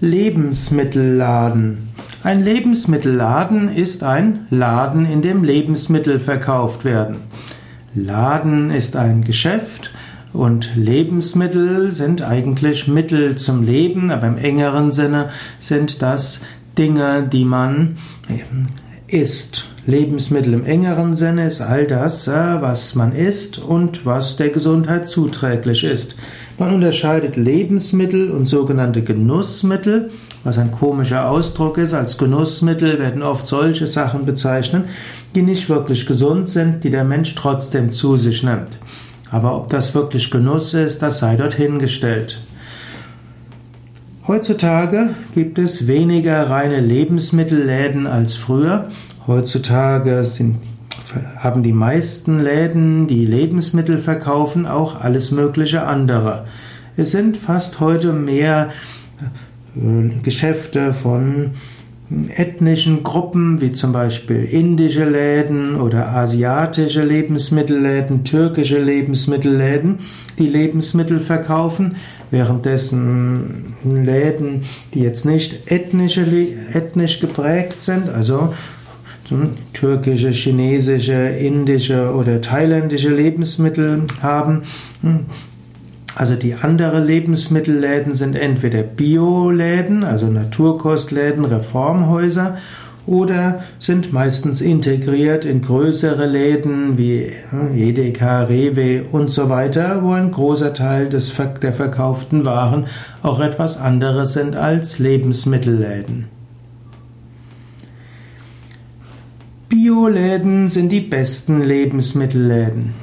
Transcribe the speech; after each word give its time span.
Lebensmittelladen. 0.00 1.88
Ein 2.22 2.44
Lebensmittelladen 2.44 3.70
ist 3.70 4.02
ein 4.02 4.46
Laden, 4.50 5.06
in 5.06 5.22
dem 5.22 5.42
Lebensmittel 5.42 6.20
verkauft 6.20 6.84
werden. 6.84 7.16
Laden 7.94 8.70
ist 8.70 8.94
ein 8.94 9.24
Geschäft 9.24 9.90
und 10.34 10.76
Lebensmittel 10.76 11.92
sind 11.92 12.20
eigentlich 12.20 12.88
Mittel 12.88 13.36
zum 13.36 13.62
Leben, 13.62 14.10
aber 14.10 14.26
im 14.26 14.36
engeren 14.36 14.92
Sinne 14.92 15.30
sind 15.60 16.02
das 16.02 16.42
Dinge, 16.76 17.26
die 17.32 17.46
man 17.46 17.96
isst. 19.06 19.68
Lebensmittel 19.86 20.52
im 20.52 20.66
engeren 20.66 21.16
Sinne 21.16 21.46
ist 21.46 21.62
all 21.62 21.86
das, 21.86 22.28
was 22.28 22.96
man 22.96 23.12
isst 23.12 23.58
und 23.58 24.04
was 24.04 24.36
der 24.36 24.50
Gesundheit 24.50 25.08
zuträglich 25.08 25.84
ist. 25.84 26.16
Man 26.58 26.72
unterscheidet 26.72 27.36
Lebensmittel 27.36 28.30
und 28.30 28.46
sogenannte 28.46 29.02
Genussmittel, 29.02 30.10
was 30.42 30.56
ein 30.56 30.70
komischer 30.70 31.28
Ausdruck 31.28 31.76
ist. 31.76 31.92
Als 31.92 32.16
Genussmittel 32.16 32.98
werden 32.98 33.22
oft 33.22 33.46
solche 33.46 33.86
Sachen 33.86 34.24
bezeichnet, 34.24 34.86
die 35.34 35.42
nicht 35.42 35.68
wirklich 35.68 36.06
gesund 36.06 36.48
sind, 36.48 36.82
die 36.82 36.90
der 36.90 37.04
Mensch 37.04 37.34
trotzdem 37.34 37.92
zu 37.92 38.16
sich 38.16 38.42
nimmt. 38.42 38.78
Aber 39.30 39.54
ob 39.54 39.68
das 39.68 39.94
wirklich 39.94 40.30
Genuss 40.30 40.72
ist, 40.72 41.02
das 41.02 41.18
sei 41.18 41.36
dort 41.36 41.52
hingestellt. 41.52 42.40
Heutzutage 44.26 45.10
gibt 45.34 45.58
es 45.58 45.86
weniger 45.86 46.48
reine 46.48 46.80
Lebensmittelläden 46.80 48.06
als 48.06 48.34
früher. 48.34 48.88
Heutzutage 49.26 50.24
sind 50.24 50.56
haben 51.36 51.62
die 51.62 51.72
meisten 51.72 52.40
Läden, 52.40 53.06
die 53.06 53.26
Lebensmittel 53.26 53.98
verkaufen, 53.98 54.66
auch 54.66 55.00
alles 55.00 55.30
mögliche 55.30 55.82
andere. 55.82 56.46
Es 56.96 57.12
sind 57.12 57.36
fast 57.36 57.80
heute 57.80 58.12
mehr 58.12 58.70
äh, 59.76 60.20
Geschäfte 60.22 60.92
von 60.92 61.52
ethnischen 62.36 63.02
Gruppen, 63.02 63.60
wie 63.60 63.72
zum 63.72 63.92
Beispiel 63.92 64.44
indische 64.44 65.04
Läden 65.04 65.80
oder 65.80 66.08
asiatische 66.10 67.02
Lebensmittelläden, 67.02 68.22
türkische 68.22 68.78
Lebensmittelläden, 68.78 69.98
die 70.38 70.46
Lebensmittel 70.46 71.18
verkaufen, 71.18 71.96
währenddessen 72.30 73.74
Läden, 73.84 74.62
die 74.94 75.00
jetzt 75.00 75.24
nicht 75.24 75.70
ethnisch 75.70 77.20
geprägt 77.20 77.82
sind, 77.82 78.08
also 78.08 78.54
türkische, 79.72 80.30
chinesische, 80.30 81.12
indische 81.12 82.14
oder 82.14 82.40
thailändische 82.40 83.10
Lebensmittel 83.10 84.02
haben. 84.22 84.62
Hm. 85.02 85.20
Also 86.14 86.34
die 86.34 86.54
anderen 86.54 87.04
Lebensmittelläden 87.04 88.14
sind 88.14 88.36
entweder 88.36 88.82
Bioläden, 88.82 90.02
also 90.02 90.28
Naturkostläden, 90.28 91.44
Reformhäuser 91.44 92.56
oder 93.06 93.62
sind 93.78 94.12
meistens 94.12 94.60
integriert 94.60 95.44
in 95.44 95.60
größere 95.60 96.26
Läden 96.26 96.96
wie 96.98 97.32
Edeka, 97.74 98.44
Rewe 98.44 99.04
und 99.12 99.30
so 99.30 99.48
weiter, 99.48 100.02
wo 100.02 100.12
ein 100.12 100.32
großer 100.32 100.74
Teil 100.74 101.08
des, 101.08 101.32
der 101.62 101.72
verkauften 101.72 102.44
Waren 102.44 102.86
auch 103.22 103.40
etwas 103.40 103.78
anderes 103.78 104.32
sind 104.32 104.56
als 104.56 104.98
Lebensmittelläden. 104.98 106.35
Bioläden 109.68 110.68
sind 110.68 110.90
die 110.90 111.00
besten 111.00 111.60
Lebensmittelläden. 111.60 112.94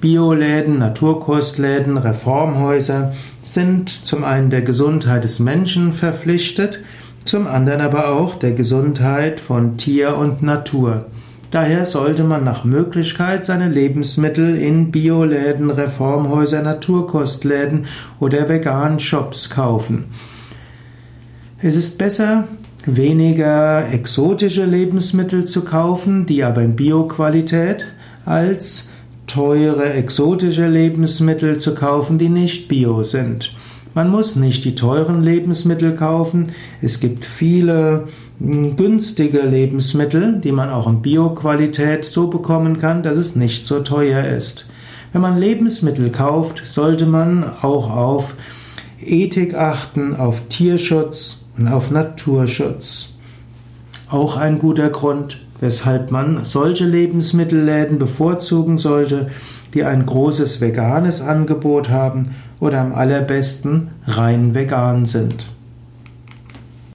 Bioläden, 0.00 0.78
Naturkostläden, 0.78 1.98
Reformhäuser 1.98 3.12
sind 3.42 3.90
zum 3.90 4.22
einen 4.22 4.48
der 4.48 4.62
Gesundheit 4.62 5.24
des 5.24 5.40
Menschen 5.40 5.92
verpflichtet, 5.92 6.78
zum 7.24 7.48
anderen 7.48 7.80
aber 7.80 8.10
auch 8.10 8.36
der 8.36 8.52
Gesundheit 8.52 9.40
von 9.40 9.76
Tier 9.76 10.16
und 10.16 10.40
Natur. 10.40 11.06
Daher 11.50 11.84
sollte 11.84 12.22
man 12.22 12.44
nach 12.44 12.62
Möglichkeit 12.62 13.44
seine 13.44 13.68
Lebensmittel 13.68 14.56
in 14.56 14.92
Bioläden, 14.92 15.68
Reformhäuser, 15.68 16.62
Naturkostläden 16.62 17.86
oder 18.20 18.48
veganen 18.48 19.00
Shops 19.00 19.50
kaufen. 19.50 20.04
Es 21.60 21.74
ist 21.74 21.98
besser, 21.98 22.46
weniger 22.86 23.90
exotische 23.92 24.64
Lebensmittel 24.64 25.44
zu 25.44 25.64
kaufen, 25.64 26.26
die 26.26 26.44
aber 26.44 26.62
in 26.62 26.76
Bioqualität, 26.76 27.86
als 28.24 28.90
teure 29.26 29.92
exotische 29.92 30.68
Lebensmittel 30.68 31.58
zu 31.58 31.74
kaufen, 31.74 32.18
die 32.18 32.28
nicht 32.28 32.68
bio 32.68 33.02
sind. 33.02 33.52
Man 33.94 34.10
muss 34.10 34.34
nicht 34.34 34.64
die 34.64 34.74
teuren 34.74 35.22
Lebensmittel 35.22 35.94
kaufen. 35.94 36.50
Es 36.82 36.98
gibt 36.98 37.24
viele 37.24 38.08
hm, 38.40 38.76
günstige 38.76 39.42
Lebensmittel, 39.42 40.40
die 40.40 40.52
man 40.52 40.70
auch 40.70 40.88
in 40.88 41.00
Bioqualität 41.00 42.04
so 42.04 42.26
bekommen 42.26 42.80
kann, 42.80 43.02
dass 43.02 43.16
es 43.16 43.36
nicht 43.36 43.66
so 43.66 43.80
teuer 43.80 44.24
ist. 44.24 44.66
Wenn 45.12 45.22
man 45.22 45.38
Lebensmittel 45.38 46.10
kauft, 46.10 46.62
sollte 46.64 47.06
man 47.06 47.44
auch 47.44 47.88
auf 47.88 48.34
Ethik 49.00 49.54
achten, 49.54 50.16
auf 50.16 50.48
Tierschutz 50.48 51.43
und 51.56 51.68
auf 51.68 51.90
Naturschutz. 51.90 53.14
Auch 54.08 54.36
ein 54.36 54.58
guter 54.58 54.90
Grund, 54.90 55.40
weshalb 55.60 56.10
man 56.10 56.44
solche 56.44 56.84
Lebensmittelläden 56.84 57.98
bevorzugen 57.98 58.78
sollte, 58.78 59.30
die 59.72 59.84
ein 59.84 60.06
großes 60.06 60.60
veganes 60.60 61.20
Angebot 61.20 61.88
haben 61.88 62.34
oder 62.60 62.80
am 62.80 62.94
allerbesten 62.94 63.90
rein 64.06 64.54
vegan 64.54 65.06
sind. 65.06 65.46